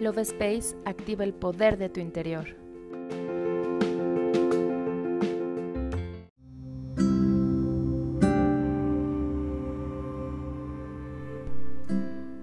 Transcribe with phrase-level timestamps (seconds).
[0.00, 2.46] Love Space activa el poder de tu interior.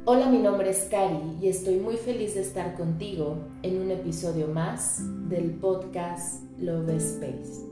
[0.06, 4.48] Hola, mi nombre es Cari y estoy muy feliz de estar contigo en un episodio
[4.48, 7.66] más del podcast Love Space.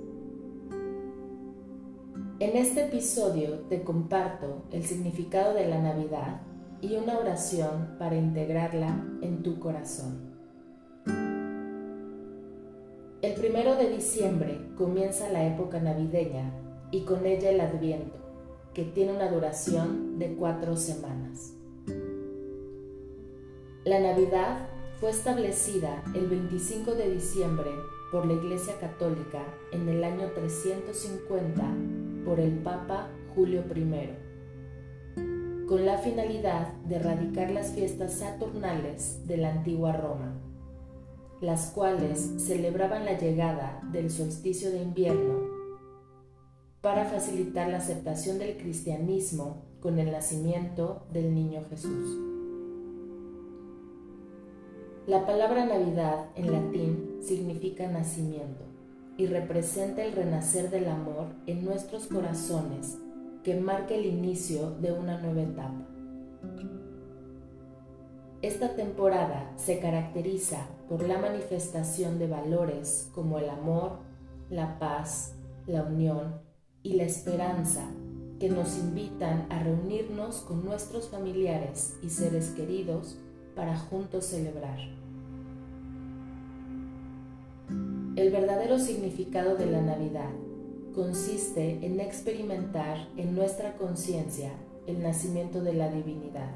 [2.39, 6.41] En este episodio te comparto el significado de la Navidad
[6.85, 10.35] y una oración para integrarla en tu corazón.
[13.23, 16.53] El primero de diciembre comienza la época navideña
[16.91, 18.17] y con ella el Adviento,
[18.75, 21.53] que tiene una duración de cuatro semanas.
[23.83, 24.67] La Navidad
[24.99, 27.71] fue establecida el 25 de diciembre
[28.11, 31.63] por la Iglesia Católica en el año 350
[32.23, 34.24] por el Papa Julio I
[35.67, 40.39] con la finalidad de erradicar las fiestas saturnales de la antigua Roma,
[41.41, 45.55] las cuales celebraban la llegada del solsticio de invierno
[46.81, 52.19] para facilitar la aceptación del cristianismo con el nacimiento del niño Jesús.
[55.07, 58.65] La palabra Navidad en latín significa nacimiento
[59.17, 62.97] y representa el renacer del amor en nuestros corazones
[63.45, 65.85] que marque el inicio de una nueva etapa.
[68.41, 73.99] Esta temporada se caracteriza por la manifestación de valores como el amor,
[74.49, 75.35] la paz,
[75.67, 76.41] la unión
[76.81, 77.85] y la esperanza
[78.39, 83.19] que nos invitan a reunirnos con nuestros familiares y seres queridos
[83.55, 84.79] para juntos celebrar.
[88.15, 90.31] El verdadero significado de la Navidad
[90.95, 94.53] consiste en experimentar en nuestra conciencia
[94.87, 96.51] el nacimiento de la divinidad,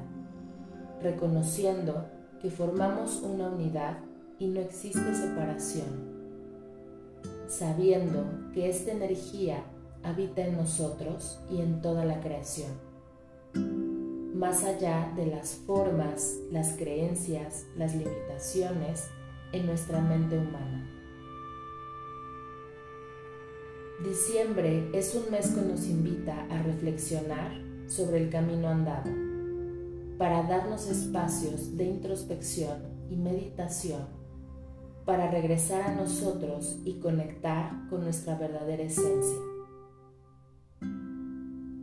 [1.02, 2.06] reconociendo
[2.40, 3.98] que formamos una unidad
[4.38, 5.84] y no existe separación,
[7.48, 8.24] sabiendo
[8.54, 9.62] que esta energía
[10.02, 12.72] habita en nosotros y en toda la creación,
[14.34, 19.08] más allá de las formas, las creencias, las limitaciones
[19.52, 20.99] en nuestra mente humana.
[24.04, 27.52] Diciembre es un mes que nos invita a reflexionar
[27.86, 29.10] sobre el camino andado,
[30.16, 32.78] para darnos espacios de introspección
[33.10, 34.06] y meditación,
[35.04, 39.38] para regresar a nosotros y conectar con nuestra verdadera esencia.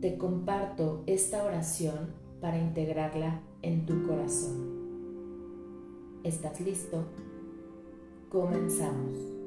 [0.00, 4.78] Te comparto esta oración para integrarla en tu corazón.
[6.24, 7.04] ¿Estás listo?
[8.28, 9.37] Comenzamos.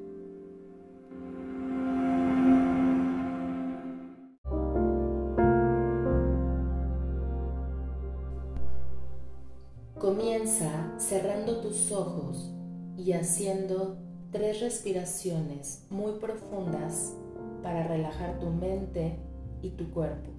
[10.01, 12.51] Comienza cerrando tus ojos
[12.97, 13.97] y haciendo
[14.31, 17.16] tres respiraciones muy profundas
[17.62, 19.19] para relajar tu mente
[19.61, 20.31] y tu cuerpo.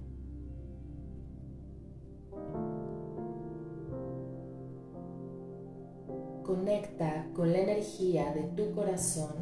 [6.43, 9.33] Conecta con la energía de tu corazón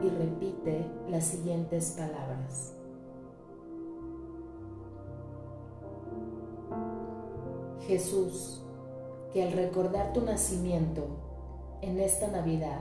[0.00, 2.76] y repite las siguientes palabras.
[7.88, 8.64] Jesús,
[9.32, 11.06] que al recordar tu nacimiento
[11.82, 12.80] en esta Navidad,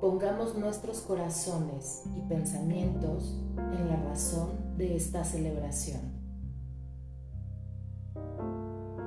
[0.00, 6.00] pongamos nuestros corazones y pensamientos en la razón de esta celebración.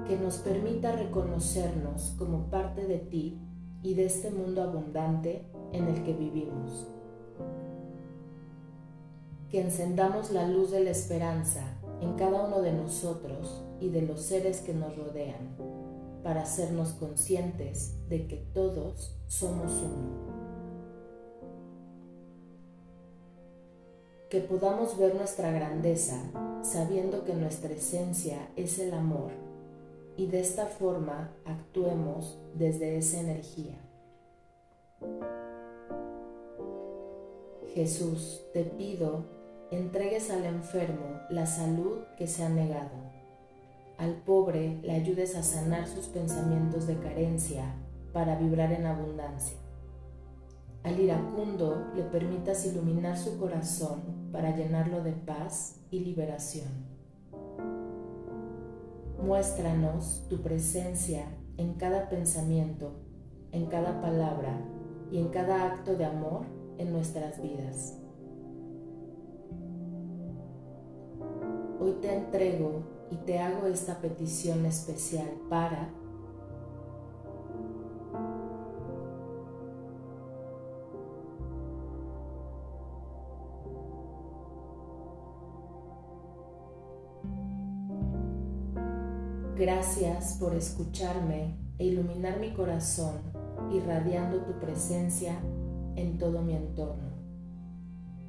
[0.08, 3.42] Que nos permita reconocernos como parte de ti
[3.84, 6.88] y de este mundo abundante en el que vivimos.
[9.50, 14.22] Que encendamos la luz de la esperanza en cada uno de nosotros y de los
[14.22, 15.77] seres que nos rodean
[16.24, 20.28] para hacernos conscientes de que todos somos uno.
[24.30, 26.20] Que podamos ver nuestra grandeza
[26.62, 29.32] sabiendo que nuestra esencia es el amor
[30.18, 33.78] y de esta forma actuemos desde esa energía.
[37.74, 39.24] Jesús, te pido,
[39.72, 43.17] entregues al enfermo la salud que se ha negado
[43.98, 47.74] al pobre le ayudes a sanar sus pensamientos de carencia
[48.14, 49.58] para vibrar en abundancia.
[50.84, 56.68] Al iracundo le permitas iluminar su corazón para llenarlo de paz y liberación.
[59.22, 61.26] Muéstranos tu presencia
[61.58, 62.92] en cada pensamiento,
[63.52, 64.62] en cada palabra
[65.12, 66.46] y en cada acto de amor
[66.78, 67.98] en nuestras vidas.
[71.80, 75.90] Hoy te entrego y te hago esta petición especial para
[89.58, 93.16] Gracias por escucharme e iluminar mi corazón,
[93.72, 95.34] irradiando tu presencia
[95.96, 97.10] en todo mi entorno.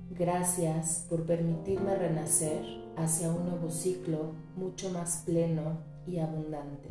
[0.09, 2.63] Gracias por permitirme renacer
[2.99, 6.91] hacia un nuevo ciclo mucho más pleno y abundante.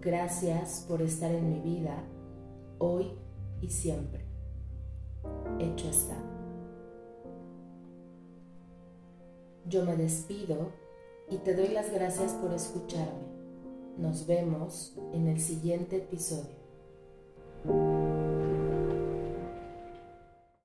[0.00, 2.04] Gracias por estar en mi vida
[2.78, 3.12] hoy
[3.62, 4.24] y siempre.
[5.58, 6.16] Hecho está.
[9.66, 10.72] Yo me despido
[11.30, 13.24] y te doy las gracias por escucharme.
[13.96, 16.63] Nos vemos en el siguiente episodio.